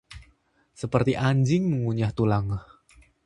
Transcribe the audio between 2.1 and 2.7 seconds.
tulang